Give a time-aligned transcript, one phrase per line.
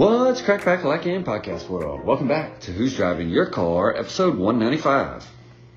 [0.00, 2.06] What's crack back like in podcast world?
[2.06, 5.26] Welcome back to Who's Driving Your Car, episode 195.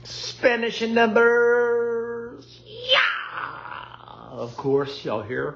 [0.06, 2.46] Spanish numbers.
[2.66, 3.00] Yeah.
[4.32, 5.56] Of course, y'all hear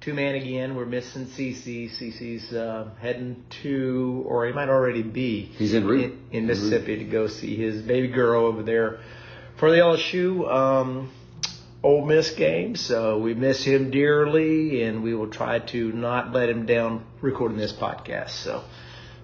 [0.00, 0.76] two man again.
[0.76, 1.90] We're missing CC.
[1.90, 5.46] CC's uh, heading to, or he might already be.
[5.56, 6.04] He's en route.
[6.30, 9.00] in, in Mississippi to go see his baby girl over there
[9.56, 11.10] for the LSU um,
[11.88, 12.76] Ole Miss game.
[12.76, 17.56] So we miss him dearly, and we will try to not let him down recording
[17.56, 18.28] this podcast.
[18.28, 18.62] So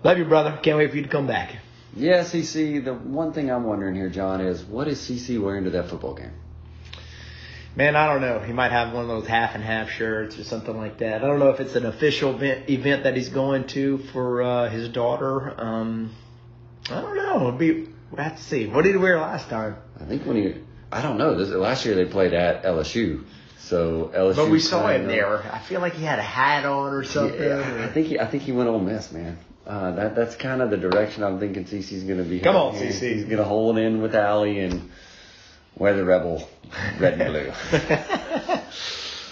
[0.02, 0.58] love you, brother.
[0.62, 1.56] Can't wait for you to come back.
[1.94, 5.70] Yeah, CC, the one thing I'm wondering here, John, is what is CC wearing to
[5.70, 6.32] that football game?
[7.76, 8.38] Man, I don't know.
[8.38, 11.22] He might have one of those half and half shirts or something like that.
[11.22, 14.70] I don't know if it's an official event, event that he's going to for uh,
[14.70, 15.54] his daughter.
[15.60, 16.14] Um,
[16.88, 17.36] I don't know.
[17.36, 18.68] It'll be we'll have to see.
[18.68, 19.76] What did he wear last time?
[20.00, 20.63] I think when he,
[20.94, 23.24] I don't know, this, last year they played at LSU.
[23.58, 24.36] So LSU.
[24.36, 25.42] But we saw him there.
[25.52, 27.42] I feel like he had a hat on or something.
[27.42, 29.38] Yeah, I think he, I think he went Ole Miss, man.
[29.66, 32.38] Uh, that that's kind of the direction I'm thinking CC's going to be.
[32.38, 32.74] Come on.
[32.74, 33.14] CC.
[33.14, 34.90] He's going to hold it in with Allie and
[35.76, 36.48] wear the rebel
[37.00, 37.52] red and blue.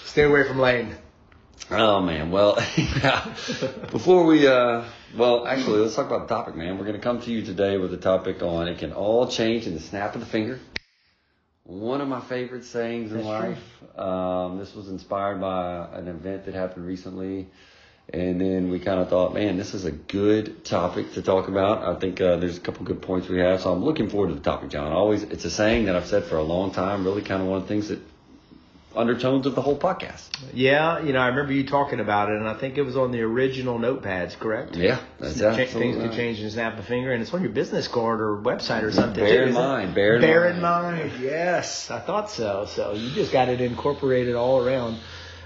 [0.06, 0.96] Stay away from Lane.
[1.70, 2.56] Oh man, well,
[3.92, 4.84] before we, uh,
[5.16, 6.76] well, actually, let's talk about the topic, man.
[6.76, 9.66] We're going to come to you today with a topic on it can all change
[9.66, 10.58] in the snap of the finger.
[11.64, 13.62] One of my favorite sayings in life.
[13.96, 17.48] Um, this was inspired by an event that happened recently,
[18.12, 21.84] and then we kind of thought, man, this is a good topic to talk about.
[21.84, 24.34] I think uh, there's a couple good points we have, so I'm looking forward to
[24.34, 24.90] the topic, John.
[24.90, 27.04] Always, it's a saying that I've said for a long time.
[27.04, 28.00] Really, kind of one of the things that
[28.96, 30.28] undertones of the whole podcast.
[30.52, 33.10] Yeah, you know, I remember you talking about it, and I think it was on
[33.12, 34.76] the original notepads, correct?
[34.76, 36.08] Yeah, that's absolutely things right.
[36.08, 38.36] can change in a snap of a finger, and it's on your business card or
[38.36, 39.24] website or something.
[39.24, 40.56] Bear in mind, bear in bear mind.
[40.56, 41.22] in mind.
[41.22, 42.66] Yes, I thought so.
[42.66, 44.98] So you just got it incorporated all around.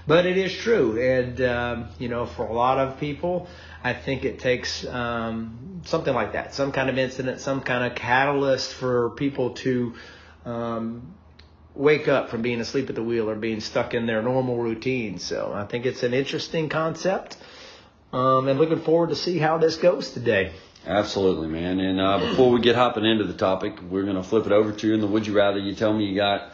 [0.07, 3.49] But it is true, and um, you know, for a lot of people,
[3.83, 7.97] I think it takes um, something like that, some kind of incident, some kind of
[7.97, 9.95] catalyst for people to
[10.45, 11.13] um,
[11.77, 15.19] wake up from being asleep at the wheel or being stuck in their normal routine.
[15.19, 17.37] So I think it's an interesting concept,
[18.11, 20.53] um, and looking forward to see how this goes today.
[20.85, 21.79] Absolutely, man.
[21.79, 24.87] And uh, before we get hopping into the topic, we're gonna flip it over to
[24.87, 24.93] you.
[24.93, 25.59] And the would you rather?
[25.59, 26.53] You tell me you got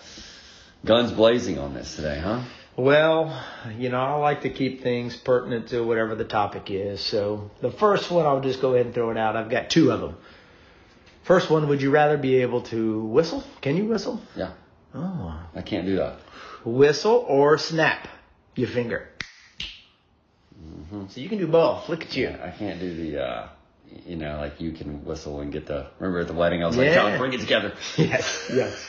[0.83, 2.41] guns blazing on this today, huh?
[2.75, 3.39] Well,
[3.77, 7.01] you know, I like to keep things pertinent to whatever the topic is.
[7.01, 9.35] So the first one, I'll just go ahead and throw it out.
[9.35, 10.17] I've got two of them.
[11.23, 13.43] First one, would you rather be able to whistle?
[13.61, 14.19] Can you whistle?
[14.35, 14.53] Yeah,
[14.95, 15.39] Oh.
[15.55, 16.19] I can't do that.
[16.65, 18.07] Whistle or snap
[18.55, 19.09] your finger.
[21.09, 21.89] So you can do both.
[21.89, 22.25] Look at you.
[22.29, 23.49] Yeah, I can't do the, uh,
[24.05, 25.87] you know, like you can whistle and get the.
[25.99, 27.73] Remember at the wedding, I was like, John, bring it together.
[27.97, 28.85] Yes, yes.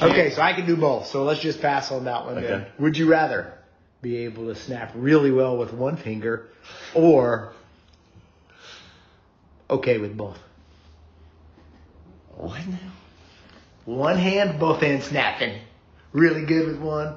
[0.00, 1.06] Okay, so I can do both.
[1.06, 2.66] So let's just pass on that one then.
[2.78, 3.54] Would you rather
[4.02, 6.48] be able to snap really well with one finger
[6.94, 7.52] or
[9.68, 10.38] okay with both?
[12.36, 12.78] What now?
[13.90, 15.58] One hand, both hands snapping.
[16.12, 17.16] Really good with one.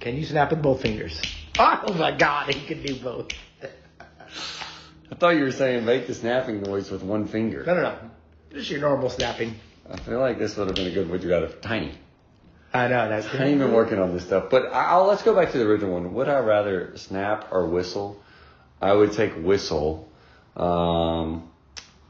[0.00, 1.20] Can you snap with both fingers?
[1.58, 3.28] Oh my god, he can do both.
[5.10, 7.62] I thought you were saying make the snapping noise with one finger.
[7.66, 7.98] No, no, no.
[8.54, 9.56] Just your normal snapping.
[9.88, 11.20] I feel like this would have been a good one.
[11.20, 11.92] you got a Tiny.
[12.72, 15.52] I know, that's I ain't been working on this stuff, but I'll let's go back
[15.52, 16.14] to the original one.
[16.14, 18.22] Would I rather snap or whistle?
[18.80, 20.08] I would take whistle,
[20.56, 21.51] um,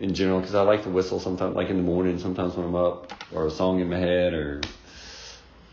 [0.00, 2.74] in general, because I like to whistle sometimes, like in the morning, sometimes when I'm
[2.74, 4.60] up, or a song in my head, or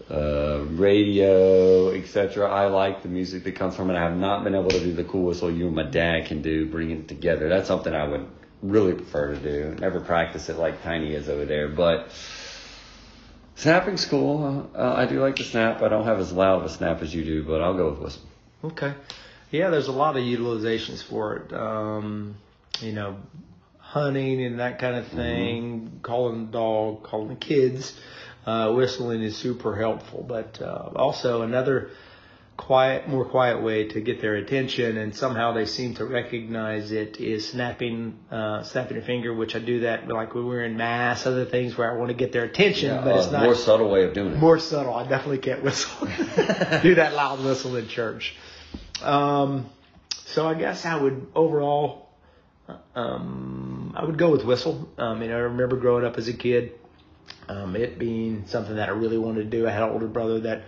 [0.09, 2.49] uh, radio, etc.
[2.49, 3.95] I like the music that comes from it.
[3.95, 6.41] I have not been able to do the cool whistle you and my dad can
[6.41, 7.49] do, bringing it together.
[7.49, 8.27] That's something I would
[8.61, 9.75] really prefer to do.
[9.79, 12.09] Never practice it like Tiny is over there, but.
[13.55, 14.69] Snapping's cool.
[14.73, 15.81] Uh, I do like to snap.
[15.81, 17.99] I don't have as loud of a snap as you do, but I'll go with
[17.99, 18.21] whistle.
[18.63, 18.93] Okay.
[19.51, 21.51] Yeah, there's a lot of utilizations for it.
[21.53, 22.37] Um,
[22.79, 23.17] you know,
[23.89, 27.99] hunting and that kind of thing, calling the dog, calling the kids,
[28.45, 30.23] uh, whistling is super helpful.
[30.27, 31.89] But uh, also another
[32.55, 37.17] quiet, more quiet way to get their attention, and somehow they seem to recognize it
[37.19, 41.25] is snapping, uh, snapping your finger, which I do that like when we're in mass,
[41.25, 43.89] other things where I want to get their attention, Yeah, but it's not more subtle
[43.89, 44.37] way of doing it.
[44.37, 44.93] more subtle.
[44.93, 46.05] I definitely can't whistle.
[46.83, 48.35] Do that loud whistle in church.
[49.01, 49.67] Um,
[50.25, 52.08] so I guess I would overall,
[52.95, 54.89] um, I would go with whistle.
[54.97, 56.73] I mean, I remember growing up as a kid,
[57.47, 59.67] um, it being something that I really wanted to do.
[59.67, 60.63] I had an older brother that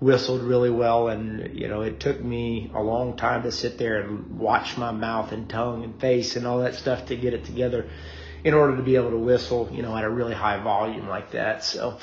[0.00, 4.00] whistled really well, and you know, it took me a long time to sit there
[4.00, 7.44] and watch my mouth and tongue and face and all that stuff to get it
[7.44, 7.88] together
[8.42, 11.32] in order to be able to whistle, you know, at a really high volume like
[11.32, 11.62] that.
[11.64, 11.98] So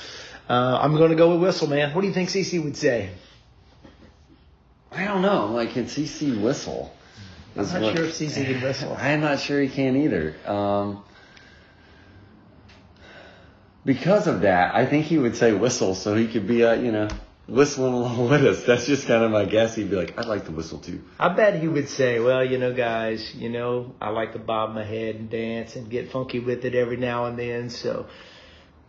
[0.49, 1.93] uh, I'm going to go with whistle, man.
[1.93, 3.09] What do you think CC would say?
[4.91, 5.47] I don't know.
[5.47, 6.93] Like, can CC whistle?
[7.57, 8.95] I'm not sure if CC can whistle.
[8.99, 10.35] I'm not sure he can either.
[10.45, 11.03] Um,
[13.85, 16.91] because of that, I think he would say whistle so he could be, uh, you
[16.91, 17.07] know,
[17.47, 18.63] whistling along with us.
[18.63, 19.75] That's just kind of my guess.
[19.75, 21.01] He'd be like, I'd like to whistle too.
[21.19, 24.75] I bet he would say, well, you know, guys, you know, I like to bob
[24.75, 27.69] my head and dance and get funky with it every now and then.
[27.69, 28.07] So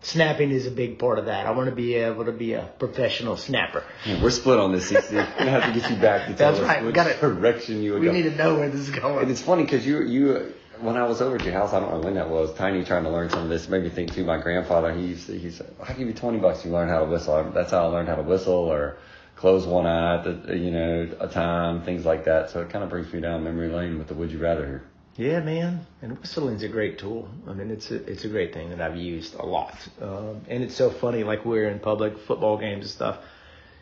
[0.03, 1.47] snapping is a big part of that.
[1.47, 3.85] I want to be able to be a professional snapper.
[4.07, 5.13] Yeah, we're split on this, CC.
[5.13, 7.83] We're gonna have to get you back to tell That's us right, which gotta- direction
[7.83, 8.13] you would We go.
[8.13, 9.23] need to know where this is going.
[9.23, 11.91] And it's funny because you you when I was over at your house, I don't
[11.91, 12.55] know when that was.
[12.55, 14.23] Tiny trying to learn some of this made me think too.
[14.25, 17.01] My grandfather, he used to, he said, "I'll give you twenty bucks, you learn how
[17.01, 18.97] to whistle." That's how I learned how to whistle, or
[19.35, 22.51] close one eye at the, you know a time, things like that.
[22.51, 24.83] So it kind of brings me down memory lane with the "Would you rather" here.
[25.19, 25.85] Yeah, man.
[26.01, 27.29] And whistling's a great tool.
[27.49, 29.75] I mean, it's a, it's a great thing that I've used a lot.
[30.01, 33.19] Um, and it's so funny, like we're in public football games and stuff.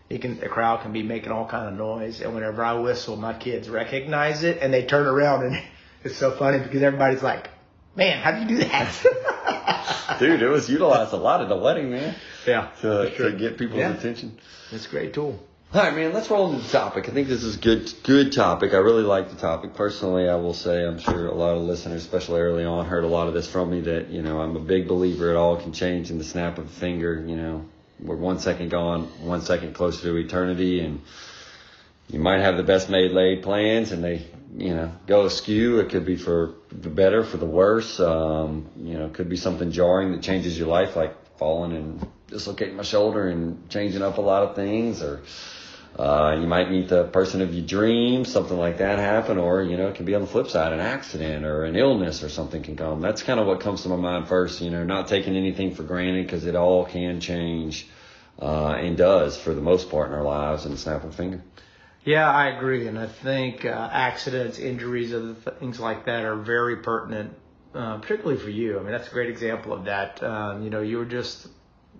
[0.08, 3.16] It can the crowd can be making all kind of noise, and whenever I whistle,
[3.16, 5.62] my kids recognize it and they turn around, and
[6.04, 7.50] it's so funny because everybody's like,
[7.96, 11.90] "Man, how do you do that?" Dude, it was utilized a lot at the wedding,
[11.90, 12.14] man,
[12.46, 13.94] yeah, to, to get people's Yeah.
[13.94, 14.38] attention.
[14.70, 15.38] It's a great tool.
[15.76, 16.14] All right, man.
[16.14, 17.06] Let's roll into the topic.
[17.06, 17.92] I think this is good.
[18.02, 18.72] Good topic.
[18.72, 19.74] I really like the topic.
[19.74, 23.08] Personally, I will say I'm sure a lot of listeners, especially early on, heard a
[23.08, 23.82] lot of this from me.
[23.82, 25.30] That you know, I'm a big believer.
[25.30, 27.22] It all can change in the snap of a finger.
[27.28, 27.66] You know,
[28.00, 31.02] we're one second gone, one second closer to eternity, and
[32.08, 34.26] you might have the best made laid plans, and they,
[34.56, 35.80] you know, go askew.
[35.80, 38.00] It could be for the better, for the worse.
[38.00, 42.76] Um, you know, could be something jarring that changes your life, like falling and dislocating
[42.76, 45.20] my shoulder and changing up a lot of things, or
[45.98, 49.78] uh, you might meet the person of your dreams, something like that happen, or you
[49.78, 52.62] know, it can be on the flip side, an accident or an illness or something
[52.62, 53.00] can come.
[53.00, 54.60] That's kind of what comes to my mind first.
[54.60, 57.88] You know, not taking anything for granted because it all can change,
[58.38, 61.12] uh, and does for the most part in our lives in the snap of a
[61.12, 61.42] finger.
[62.04, 66.76] Yeah, I agree, and I think uh, accidents, injuries, other things like that are very
[66.76, 67.32] pertinent,
[67.74, 68.78] uh, particularly for you.
[68.78, 70.22] I mean, that's a great example of that.
[70.22, 71.48] Um, you know, you were just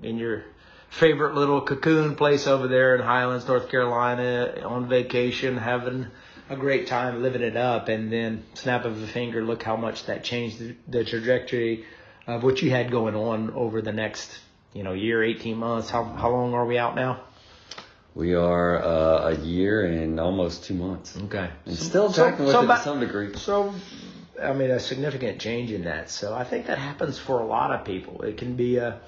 [0.03, 0.45] in your
[0.89, 6.07] favorite little cocoon place over there in Highlands, North Carolina, on vacation, having
[6.49, 10.07] a great time, living it up, and then snap of a finger, look how much
[10.07, 11.85] that changed the, the trajectory
[12.27, 14.39] of what you had going on over the next,
[14.73, 15.91] you know, year, 18 months.
[15.91, 17.21] How how long are we out now?
[18.15, 21.19] We are uh, a year and almost two months.
[21.25, 21.51] Okay.
[21.67, 23.37] And still So- tracking with so it to some degree.
[23.37, 23.75] So,
[24.43, 26.09] I mean, a significant change in that.
[26.11, 28.23] So I think that happens for a lot of people.
[28.23, 29.01] It can be a,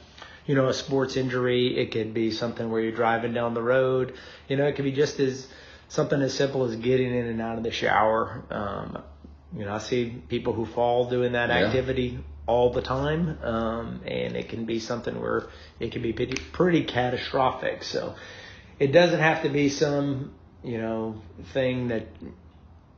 [0.48, 1.78] you know, a sports injury.
[1.78, 4.14] It could be something where you're driving down the road.
[4.48, 5.46] You know, it could be just as
[5.88, 8.42] something as simple as getting in and out of the shower.
[8.50, 9.02] Um,
[9.54, 11.66] you know, I see people who fall doing that Yeah.
[11.66, 15.48] activity all the time, um, and it can be something where
[15.80, 17.84] it can be pretty, pretty catastrophic.
[17.84, 18.14] So
[18.78, 20.32] it doesn't have to be some,
[20.64, 21.20] you know,
[21.52, 22.06] thing that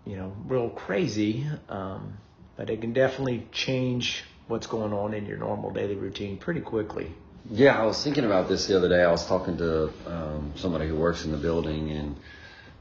[0.07, 2.15] you know, real crazy, um,
[2.57, 7.13] but it can definitely change what's going on in your normal daily routine pretty quickly.
[7.49, 9.03] Yeah, I was thinking about this the other day.
[9.03, 12.17] I was talking to um, somebody who works in the building, and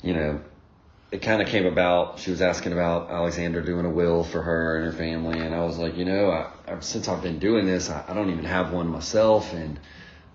[0.02, 0.42] you know,
[1.12, 2.20] it kind of came about.
[2.20, 5.64] She was asking about Alexandra doing a will for her and her family, and I
[5.64, 8.46] was like, you know, I, I, since I've been doing this, I, I don't even
[8.46, 9.80] have one myself, and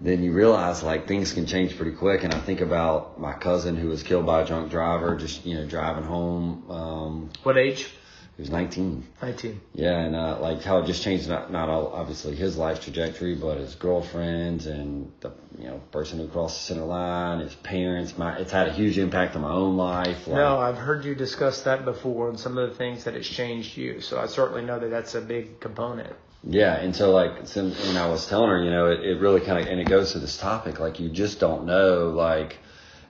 [0.01, 2.25] then you realize like things can change pretty quick.
[2.25, 5.55] And I think about my cousin who was killed by a drunk driver, just you
[5.57, 6.71] know, driving home.
[6.71, 7.89] Um, What age?
[8.37, 9.07] He was 19.
[9.23, 9.61] 19.
[9.75, 13.37] Yeah, and uh, like how it just changed not not all, obviously his life trajectory,
[13.37, 18.19] but his girlfriends and the you know person who crossed the center line, his parents.
[18.19, 20.27] My it's had a huge impact on my own life.
[20.27, 23.29] Like, No, I've heard you discuss that before and some of the things that it's
[23.29, 24.01] changed you.
[24.01, 26.13] So I certainly know that that's a big component.
[26.47, 29.41] Yeah, and so like, so, and I was telling her, you know, it, it really
[29.41, 32.59] kind of, and it goes to this topic, like you just don't know, like,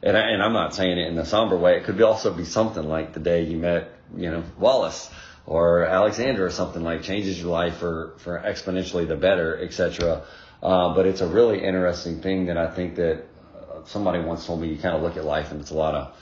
[0.04, 1.78] and I, and I'm not saying it in a somber way.
[1.78, 5.11] It could be also be something like the day you met, you know, Wallace.
[5.46, 10.23] or Alexandra or something like changes your life for for exponentially the better, etc.
[10.62, 14.61] Uh, but it's a really interesting thing that I think that uh, somebody once told
[14.61, 16.14] me you kind of look at life and it's a lot of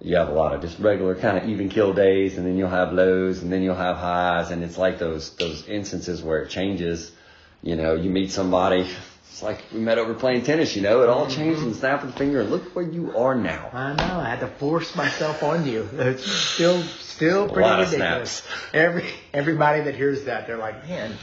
[0.00, 2.68] you have a lot of just regular kind of even kill days and then you'll
[2.70, 6.48] have lows and then you'll have highs and it's like those those instances where it
[6.48, 7.12] changes
[7.62, 8.90] you know you meet somebody
[9.32, 12.02] it's like we met over playing tennis you know it all changed in the snap
[12.02, 14.20] of the finger and look where you are now I know.
[14.20, 15.88] I had to force myself on you.
[15.94, 18.42] It's still, still pretty ridiculous.
[18.74, 21.16] Every everybody that hears that, they're like, "Man,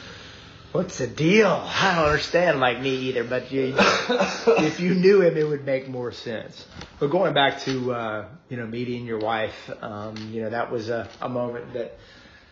[0.71, 1.47] what's the deal?
[1.47, 3.23] I don't understand." Like me either.
[3.23, 6.65] But you, if you knew him, it would make more sense.
[6.99, 10.89] But going back to uh, you know meeting your wife, um, you know that was
[10.89, 11.97] a, a moment that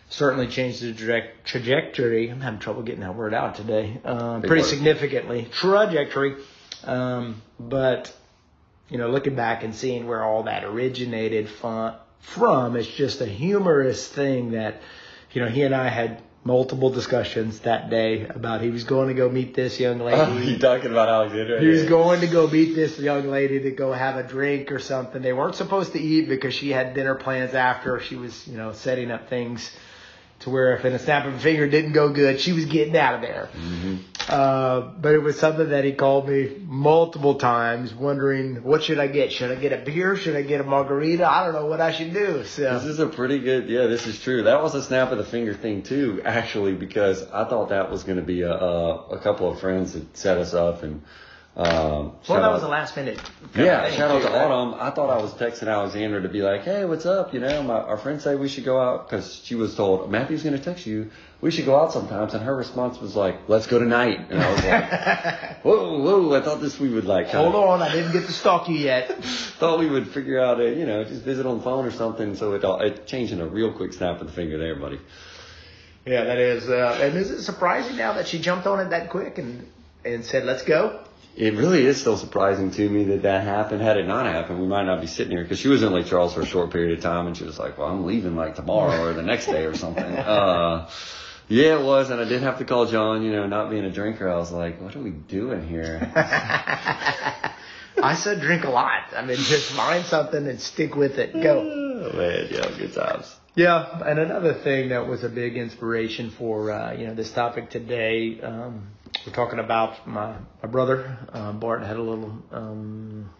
[0.08, 2.30] certainly changed the direct trajectory.
[2.30, 4.00] I'm having trouble getting that word out today.
[4.04, 6.36] Uh, pretty significantly trajectory.
[6.84, 8.14] Um, but
[8.88, 13.26] you know, looking back and seeing where all that originated from, from, it's just a
[13.26, 14.80] humorous thing that,
[15.32, 19.14] you know, he and I had multiple discussions that day about he was going to
[19.14, 20.18] go meet this young lady.
[20.18, 23.70] oh, you talking about Alexandra He was going to go meet this young lady to
[23.72, 25.20] go have a drink or something.
[25.20, 28.00] They weren't supposed to eat because she had dinner plans after.
[28.00, 29.70] She was, you know, setting up things
[30.40, 32.96] to where if in a snap of a finger didn't go good, she was getting
[32.96, 33.48] out of there.
[34.28, 39.06] Uh, but it was something that he called me multiple times, wondering what should I
[39.06, 39.32] get?
[39.32, 40.16] Should I get a beer?
[40.16, 41.26] Should I get a margarita?
[41.26, 42.44] I don't know what I should do.
[42.74, 44.42] This is a pretty good, yeah, this is true.
[44.42, 48.04] That was a snap of the finger thing too, actually, because I thought that was
[48.04, 51.02] going to be a, a, a couple of friends that set us up and,
[51.58, 53.20] um, well, that was a last minute.
[53.56, 54.48] Yeah, thing, shout out to right?
[54.48, 54.74] Autumn.
[54.74, 57.74] I thought I was texting Alexandra to be like, "Hey, what's up?" You know, my
[57.74, 60.86] our friends say we should go out because she was told Matthew's going to text
[60.86, 61.10] you.
[61.40, 64.52] We should go out sometimes, and her response was like, "Let's go tonight." And I
[64.52, 68.12] was like, "Whoa, whoa!" I thought this we would like kind Hold on, I didn't
[68.12, 69.24] get to stalk you yet.
[69.24, 72.36] thought we would figure out a you know just visit on the phone or something.
[72.36, 75.00] So it all it changed in a real quick snap of the finger there, buddy.
[76.06, 76.68] Yeah, that is.
[76.68, 79.68] Uh, and is it surprising now that she jumped on it that quick and
[80.04, 81.04] and said, "Let's go"?
[81.38, 83.80] It really is still surprising to me that that happened.
[83.80, 86.06] Had it not happened, we might not be sitting here because she was in Lake
[86.06, 88.56] Charles for a short period of time, and she was like, "Well, I'm leaving like
[88.56, 90.90] tomorrow or the next day or something." Uh,
[91.46, 93.22] yeah, it was, and I did have to call John.
[93.22, 96.10] You know, not being a drinker, I was like, "What are we doing here?"
[98.02, 101.32] I said, "Drink a lot." I mean, just find something and stick with it.
[101.40, 101.60] Go.
[101.60, 103.37] oh, man, yeah, good times.
[103.54, 107.70] Yeah, and another thing that was a big inspiration for uh, you know this topic
[107.70, 108.88] today, um,
[109.26, 113.30] we're talking about my my brother uh, Bart had a little um,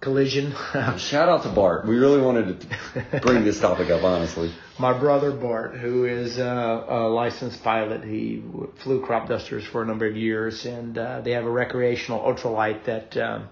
[0.00, 0.52] collision.
[0.98, 1.86] Shout out to Bart.
[1.86, 4.52] We really wanted to bring this topic up, honestly.
[4.80, 8.42] my brother Bart, who is uh, a licensed pilot, he
[8.82, 12.84] flew crop dusters for a number of years, and uh, they have a recreational ultralight
[12.86, 13.16] that.
[13.16, 13.48] Um,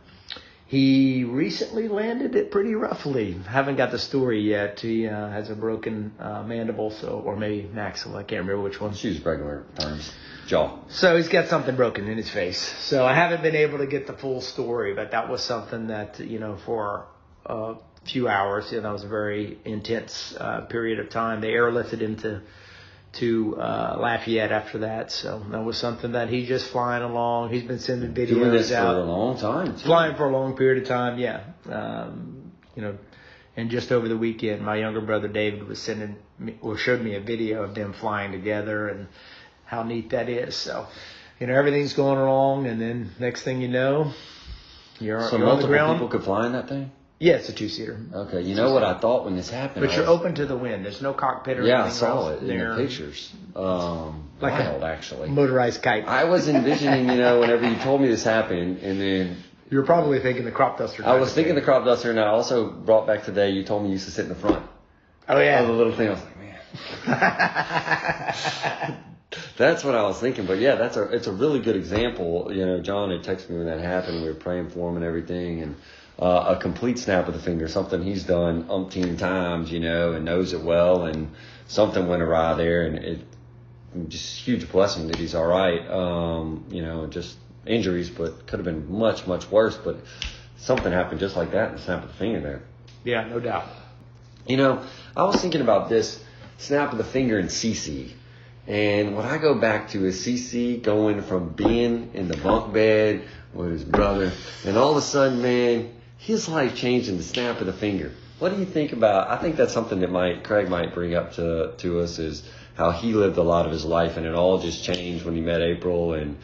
[0.66, 3.32] he recently landed it pretty roughly.
[3.46, 4.80] Haven't got the story yet.
[4.80, 8.16] He uh, has a broken uh, mandible, so or maybe maxilla.
[8.16, 8.94] I can't remember which one.
[8.96, 10.10] Use regular terms.
[10.46, 10.78] Jaw.
[10.88, 12.60] So he's got something broken in his face.
[12.80, 16.18] So I haven't been able to get the full story, but that was something that
[16.20, 17.06] you know for
[17.44, 18.70] a few hours.
[18.70, 21.40] You know, that was a very intense uh, period of time.
[21.42, 22.42] They airlifted him to
[23.14, 25.10] to uh, Lafayette after that.
[25.10, 27.50] So that was something that he's just flying along.
[27.50, 29.76] He's been sending videos Doing this for a long time.
[29.76, 29.84] Too.
[29.84, 31.18] flying for a long period of time.
[31.18, 32.98] Yeah, um, you know,
[33.56, 37.14] and just over the weekend, my younger brother David was sending me or showed me
[37.14, 39.08] a video of them flying together and
[39.64, 40.56] how neat that is.
[40.56, 40.86] So,
[41.38, 44.12] you know, everything's going along, and then next thing you know,
[44.98, 46.90] you're, So you're on the multiple people could fly in that thing.
[47.20, 49.86] Yeah, it's a two seater, Okay, you know what I thought when this happened?
[49.86, 50.84] but I you're was- open to the wind.
[50.84, 53.32] There's no cockpit or Yeah, I anything saw else it in the pictures.
[53.54, 55.28] Um, Like a- wild, actually.
[55.30, 56.06] Motorized kite.
[56.08, 59.36] I was envisioning, you know, whenever you told me this happened, and then
[59.70, 61.06] you were probably thinking the crop duster.
[61.06, 63.50] I was thinking the crop duster, and I also brought back today.
[63.50, 64.62] You told me you used to sit in the front
[65.28, 65.60] Oh of the yeah.
[65.62, 66.08] little thing.
[66.08, 67.06] I was like, man,
[69.56, 70.46] that's what I was thinking.
[70.46, 72.50] But yeah, that's a it's a really good example.
[72.52, 74.22] You know, John had texted me when that happened.
[74.22, 75.76] We were praying for him and everything, and
[76.18, 80.24] uh, a complete snap of the finger, something he's done umpteen times, you know, and
[80.24, 81.30] knows it well, and
[81.66, 83.20] something went awry there, and it
[84.08, 85.88] just huge blessing that he's all right.
[85.88, 89.76] Um, you know, just injuries, but could have been much much worse.
[89.76, 89.96] But
[90.56, 92.62] something happened just like that, and snap of the finger there.
[93.04, 93.66] yeah, no doubt.
[94.46, 94.84] You know,
[95.16, 96.22] I was thinking about this
[96.58, 98.12] snap of the finger in CC.
[98.66, 103.24] And what I go back to is CC going from being in the bunk bed
[103.52, 104.32] with his brother,
[104.64, 105.92] and all of a sudden, man,
[106.24, 108.12] his life changed in the snap of the finger.
[108.38, 109.28] What do you think about?
[109.28, 112.42] I think that's something that might Craig might bring up to to us is
[112.74, 115.40] how he lived a lot of his life, and it all just changed when he
[115.40, 116.36] met April and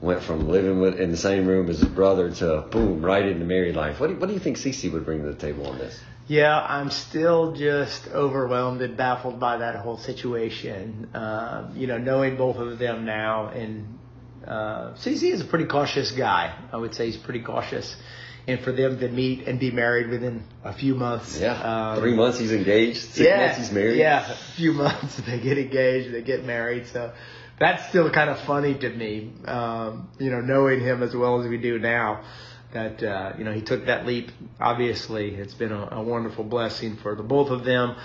[0.00, 3.44] went from living with in the same room as his brother to boom right into
[3.44, 4.00] married life.
[4.00, 5.98] What do you, what do you think CC would bring to the table on this?
[6.28, 11.08] Yeah, I'm still just overwhelmed and baffled by that whole situation.
[11.14, 13.98] Uh, you know, knowing both of them now, and
[14.46, 16.54] uh, CC is a pretty cautious guy.
[16.72, 17.96] I would say he's pretty cautious.
[18.46, 21.38] And for them to meet and be married within a few months.
[21.38, 21.92] Yeah.
[21.92, 22.98] um, Three months he's engaged.
[22.98, 23.98] Six yeah, months he's married.
[23.98, 26.86] Yeah, a few months they get engaged, they get married.
[26.88, 27.12] So
[27.58, 29.32] that's still kind of funny to me.
[29.44, 32.24] Um, you know, knowing him as well as we do now,
[32.72, 34.30] that uh, you know he took that leap.
[34.60, 37.96] Obviously, it's been a, a wonderful blessing for the both of them.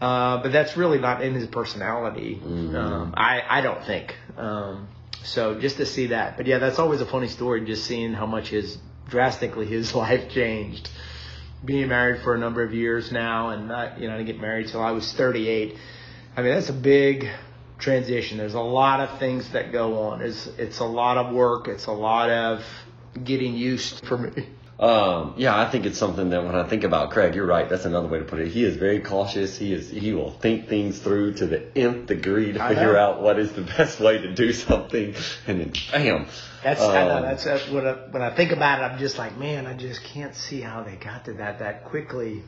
[0.00, 2.38] Uh, but that's really not in his personality.
[2.44, 4.14] Um, I I don't think.
[4.36, 4.88] Um,
[5.24, 7.64] so just to see that, but yeah, that's always a funny story.
[7.64, 10.88] Just seeing how much his drastically his life changed
[11.64, 14.40] being married for a number of years now and not, you know, I didn't get
[14.40, 15.76] married till I was 38.
[16.36, 17.28] I mean, that's a big
[17.78, 18.38] transition.
[18.38, 20.22] There's a lot of things that go on.
[20.22, 21.68] It's, it's a lot of work.
[21.68, 22.64] It's a lot of
[23.24, 24.48] getting used for me.
[24.78, 27.66] Um, yeah, I think it's something that when I think about Craig, you're right.
[27.68, 28.48] That's another way to put it.
[28.48, 29.56] He is very cautious.
[29.56, 32.98] He is he will think things through to the nth degree to I figure know.
[32.98, 35.14] out what is the best way to do something,
[35.46, 36.26] and then bam.
[36.62, 39.16] That's, I know, Um, that's, that's when I, when I think about it, I'm just
[39.18, 42.42] like, man, I just can't see how they got to that that quickly,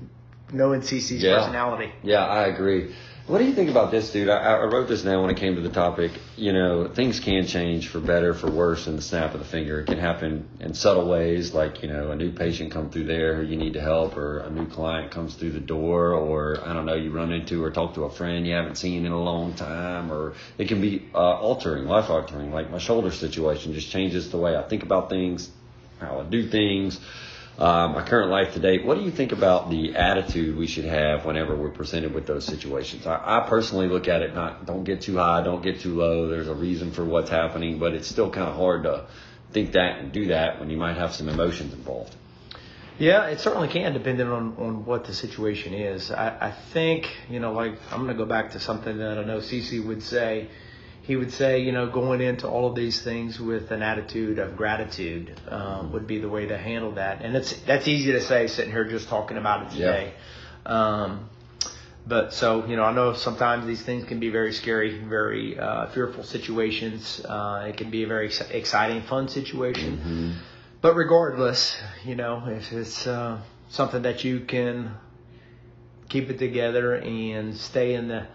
[0.52, 1.38] knowing CC's Yeah.
[1.38, 1.92] personality.
[2.02, 2.94] Yeah, I agree.
[3.28, 4.30] What do you think about this, dude?
[4.30, 6.12] I, I wrote this down when it came to the topic.
[6.38, 9.80] You know, things can change for better, for worse in the snap of the finger.
[9.80, 13.36] It can happen in subtle ways, like you know, a new patient come through there
[13.36, 16.72] who you need to help, or a new client comes through the door, or I
[16.72, 19.22] don't know, you run into or talk to a friend you haven't seen in a
[19.22, 22.50] long time, or it can be uh, altering, life altering.
[22.50, 25.50] Like my shoulder situation just changes the way I think about things,
[26.00, 26.98] how I do things
[27.58, 28.84] Um, my current life to date.
[28.84, 32.44] What do you think about the attitude we should have whenever we're presented with those
[32.44, 33.04] situations?
[33.04, 36.28] I, I personally look at it not don't get too high, don't get too low.
[36.28, 39.06] There's a reason for what's happening, but it's still kind of hard to
[39.52, 42.14] think that and do that when you might have some emotions involved.
[42.98, 46.12] Yeah, it certainly can, depending on, on what the situation is.
[46.12, 49.24] I, I think, you know, like I'm going to go back to something that I
[49.24, 50.48] know CC would say.
[51.08, 54.58] He would say, you know, going into all of these things with an attitude of
[54.58, 57.22] gratitude um, would be the way to handle that.
[57.22, 60.12] And it's that's easy to say sitting here just talking about it today.
[60.66, 61.30] Um,
[62.06, 65.86] but so you know, I know sometimes these things can be very scary, very uh,
[65.86, 67.24] fearful situations.
[67.24, 70.36] Uh, it can be a very ex- exciting, fun situation.
[70.82, 73.40] But regardless, you know, if it's uh,
[73.70, 74.92] something that you can
[76.10, 78.26] keep it together and stay in the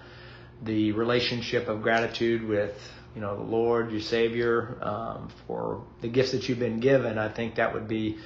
[0.61, 2.73] the relationship of gratitude with
[3.15, 7.29] you know the Lord, your Savior, um, for the gifts that you've been given, I
[7.29, 8.17] think that would be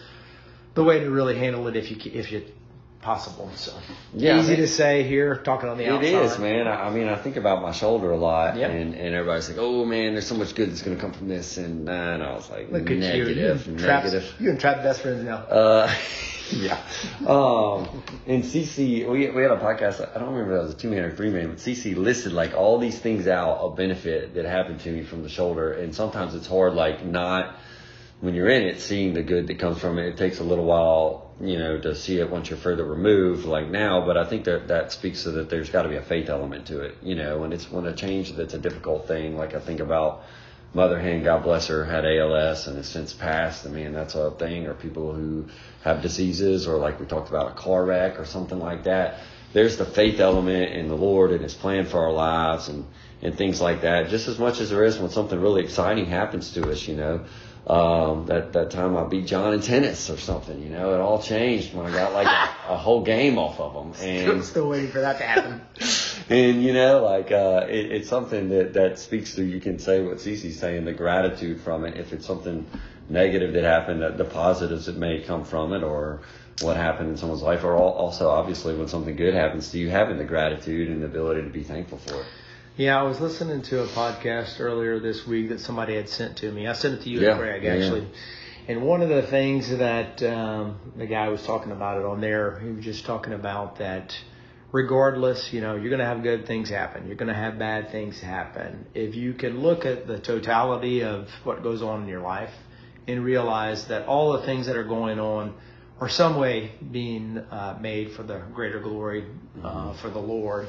[0.76, 2.44] the way to really handle it if you if you
[3.02, 3.50] possible.
[3.56, 3.74] So
[4.14, 4.62] Yeah, easy man.
[4.62, 6.26] to say here, talking on the It outside.
[6.26, 6.68] is, man.
[6.68, 8.70] I, I mean, I think about my shoulder a lot, Yep.
[8.72, 11.28] and, and everybody's like, "Oh man, there's so much good that's going to come from
[11.28, 14.34] this," and, and I was like, Look at you, negative, you trapped, negative.
[14.40, 15.38] you and trapped best friends now.
[15.38, 15.94] Uh,
[16.52, 16.82] yeah.
[17.26, 20.16] Um, and CC, we, we had a podcast.
[20.16, 22.34] I don't remember if that was a two man or three man, but CC listed
[22.34, 25.74] like all these things out of benefit that happened to me from the shoulder.
[25.74, 27.56] And sometimes it's hard, like not
[28.20, 30.08] when you're in it, seeing the good that comes from it.
[30.08, 33.68] It takes a little while, you know, to see it once you're further removed, like
[33.68, 34.06] now.
[34.06, 36.68] But I think that that speaks to that there's got to be a faith element
[36.68, 37.44] to it, you know.
[37.44, 39.38] And it's when a change that's a difficult thing.
[39.38, 40.24] Like I think about
[40.74, 43.66] mother hen, God bless her, had ALS and has since passed.
[43.66, 44.68] I mean, that's a thing.
[44.68, 45.46] Or people who
[45.84, 49.20] have diseases, or like we talked about a car wreck or something like that.
[49.54, 52.86] There's the faith element in the Lord and His plan for our lives and
[53.22, 54.10] and things like that.
[54.10, 57.26] Just as much as there is when something really exciting happens to us, you know.
[57.68, 61.22] Um, that that time I beat John in tennis or something, you know, it all
[61.22, 64.08] changed when I got like a, a whole game off of him.
[64.08, 65.62] And still waiting for that to happen.
[66.30, 69.44] and you know, like uh, it, it's something that that speaks to.
[69.44, 71.98] You can say what CC's saying, the gratitude from it.
[71.98, 72.66] If it's something
[73.10, 76.22] negative that happened, that the positives that may come from it, or
[76.62, 79.90] what happened in someone's life, or al- also obviously when something good happens to you,
[79.90, 82.28] having the gratitude and the ability to be thankful for it.
[82.78, 86.52] Yeah, I was listening to a podcast earlier this week that somebody had sent to
[86.52, 86.68] me.
[86.68, 88.02] I sent it to you, Yeah, Craig, yeah, actually.
[88.02, 88.08] yeah.
[88.68, 92.60] And one of the things that um, the guy was talking about it on there,
[92.60, 94.16] he was just talking about that
[94.72, 97.08] regardless, you know, you're going to have good things happen.
[97.08, 98.86] You're going to have bad things happen.
[98.94, 102.54] If you can look at the totality of what goes on in your life
[103.08, 105.56] and realize that all the things that are going on
[106.00, 109.26] are some way being uh, made for the greater glory
[109.64, 110.68] uh, for the Lord,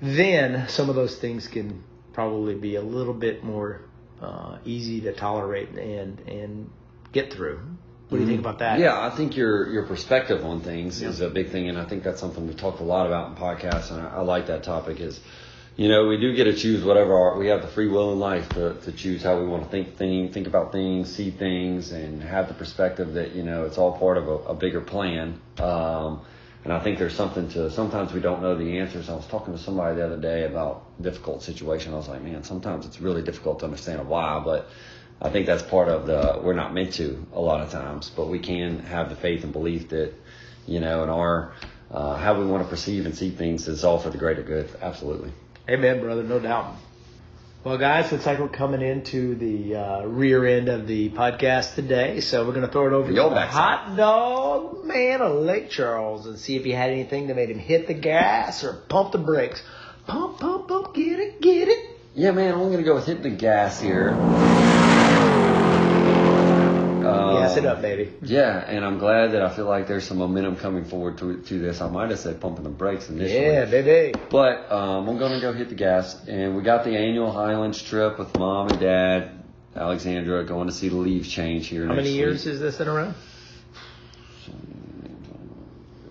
[0.00, 1.82] then some of those things can
[2.12, 3.82] probably be a little bit more
[4.20, 6.70] uh, easy to tolerate and and
[7.12, 7.60] get through.
[8.08, 8.80] What do you think about that?
[8.80, 12.02] Yeah, I think your your perspective on things is a big thing, and I think
[12.02, 14.98] that's something we talked a lot about in podcasts, and I, I like that topic.
[14.98, 15.20] Is
[15.76, 18.18] you know we do get to choose whatever our, we have the free will in
[18.18, 21.92] life to, to choose how we want to think thing, think about things, see things,
[21.92, 25.40] and have the perspective that you know it's all part of a, a bigger plan.
[25.58, 26.22] Um,
[26.64, 29.08] And I think there's something to sometimes we don't know the answers.
[29.08, 31.94] I was talking to somebody the other day about difficult situation.
[31.94, 34.68] I was like, man, sometimes it's really difficult to understand why, but
[35.22, 38.28] I think that's part of the we're not meant to a lot of times, but
[38.28, 40.12] we can have the faith and belief that
[40.66, 41.52] you know, in our
[41.90, 44.70] uh, how we want to perceive and see things is all for the greater good.
[44.80, 45.32] Absolutely.
[45.68, 46.22] Amen, brother.
[46.22, 46.76] No doubt.
[47.62, 52.20] Well, guys, looks like we're coming into the uh, rear end of the podcast today,
[52.22, 55.68] so we're going to throw it over The to the hot dog man of Lake
[55.68, 59.12] Charles and see if he had anything that made him hit the gas or pump
[59.12, 59.62] the brakes.
[60.06, 61.98] Pump, pump, pump, get it, get it.
[62.14, 64.16] Yeah, man, I'm gonna go with hitting the gas here.
[67.58, 68.12] It up, baby.
[68.22, 71.58] Yeah, and I'm glad that I feel like there's some momentum coming forward to to
[71.58, 71.80] this.
[71.80, 73.44] I might have said pumping the brakes initially.
[73.44, 74.18] Yeah, baby.
[74.30, 78.18] But um, I'm gonna go hit the gas, and we got the annual Highlands trip
[78.18, 79.42] with mom and dad,
[79.74, 81.86] Alexandra, going to see the leaves change here.
[81.86, 82.54] How many years week.
[82.54, 83.14] is this in a row?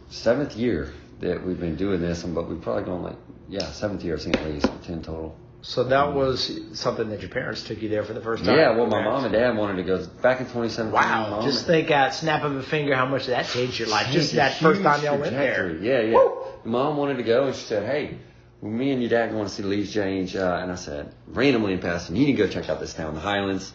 [0.09, 4.15] Seventh year that we've been doing this, but we've probably gone like yeah, seventh year
[4.15, 5.35] I think at least ten total.
[5.61, 8.57] So that was something that your parents took you there for the first time.
[8.57, 10.93] Yeah, well, my mom and dad wanted to go back in 2017.
[10.93, 14.07] Wow, just think at snap of a finger how much that changed your life.
[14.11, 15.75] Just that first time y'all went there.
[15.75, 16.27] Yeah, yeah.
[16.63, 18.17] Mom wanted to go, and she said, "Hey,
[18.61, 21.13] well, me and your dad going to see the leaves change." Uh, and I said,
[21.27, 23.73] randomly in passing, "You need to go check out this town, the Highlands."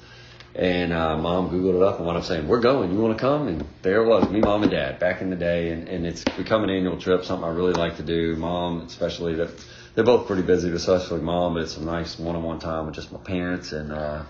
[0.54, 2.92] And uh, mom googled it up and wound up saying, "We're going.
[2.92, 5.36] You want to come?" And there it was, me, mom, and dad, back in the
[5.36, 5.70] day.
[5.70, 8.36] And, and it's become an annual trip, something I really like to do.
[8.36, 9.50] Mom, especially, that
[9.94, 11.54] they're both pretty busy, especially mom.
[11.54, 14.24] But it's a nice one-on-one time with just my parents, and uh,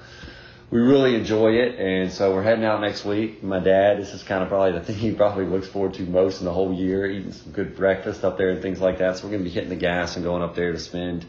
[0.70, 1.78] we really enjoy it.
[1.78, 3.42] And so we're heading out next week.
[3.42, 6.40] My dad, this is kind of probably the thing he probably looks forward to most
[6.40, 9.16] in the whole year, eating some good breakfast up there and things like that.
[9.16, 11.24] So we're gonna be hitting the gas and going up there to spend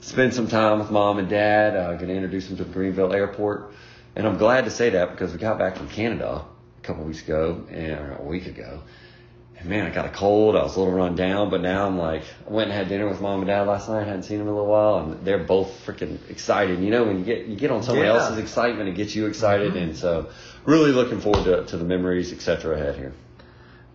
[0.00, 1.76] spend some time with mom and dad.
[1.76, 3.72] Uh, gonna introduce them to Greenville Airport.
[4.16, 6.44] And I'm glad to say that because we got back from Canada
[6.78, 8.80] a couple weeks ago, and, or a week ago.
[9.64, 10.56] Man, I got a cold.
[10.56, 13.08] I was a little run down, but now I'm like, I went and had dinner
[13.08, 14.02] with mom and dad last night.
[14.02, 16.80] I hadn't seen them in a little while, and they're both freaking excited.
[16.80, 18.14] You know, when you get you get on someone Yeah.
[18.14, 19.78] else's excitement, it gets you excited, mm-hmm.
[19.90, 20.28] and so
[20.66, 22.76] really looking forward to, to the memories, etc.
[22.76, 23.12] ahead here.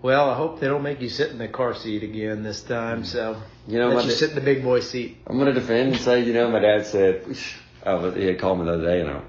[0.02, 3.04] Well, I hope they don't make you sit in the car seat again this time.
[3.04, 5.18] So You know, let you da- sit in the big boy seat.
[5.28, 7.26] I'm gonna defend and say, you know, my dad said,
[7.86, 9.22] oh, he had called me the other day, and I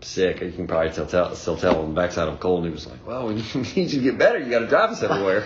[0.00, 0.40] sick.
[0.40, 2.64] You can probably tell, tell still tell on the backside of cold.
[2.64, 4.38] And he was like, well, we need you to get better.
[4.38, 5.40] You got to drive us everywhere.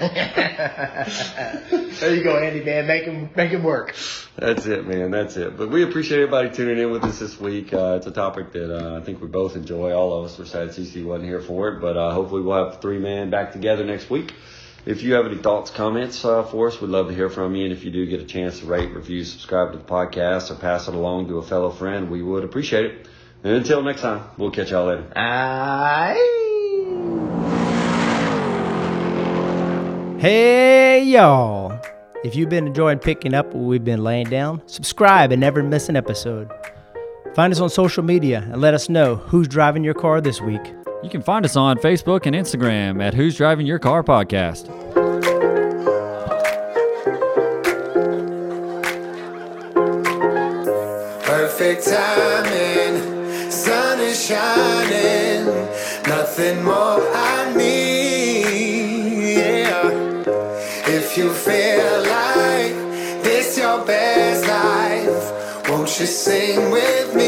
[2.00, 2.64] There you go, Andy.
[2.64, 3.94] Man, make him make him work.
[4.36, 5.10] That's it, man.
[5.10, 5.56] That's it.
[5.56, 7.72] But we appreciate everybody tuning in with us this week.
[7.72, 9.92] Uh, it's a topic that uh, I think we both enjoy.
[9.92, 10.38] All of us.
[10.38, 13.52] We're sad CC wasn't here for it, but uh, hopefully we'll have three man back
[13.52, 14.32] together next week.
[14.84, 17.64] If you have any thoughts, comments uh, for us, we'd love to hear from you.
[17.64, 20.56] And if you do get a chance to rate, review, subscribe to the podcast, or
[20.56, 23.08] pass it along to a fellow friend, we would appreciate it.
[23.44, 25.04] And until next time, we'll catch y'all later.
[25.16, 26.14] Aye.
[30.20, 31.76] Hey, y'all.
[32.22, 35.88] If you've been enjoying picking up what we've been laying down, subscribe and never miss
[35.88, 36.48] an episode.
[37.34, 40.62] Find us on social media and let us know who's driving your car this week.
[41.02, 44.68] You can find us on Facebook and Instagram at Who's Driving Your Car Podcast.
[51.24, 52.81] Perfect timing, sun is
[54.32, 55.44] shining,
[56.08, 59.36] nothing more I need.
[59.38, 59.88] Yeah.
[60.98, 62.74] If you feel like
[63.26, 65.26] this your best life,
[65.68, 67.21] won't you sing with me?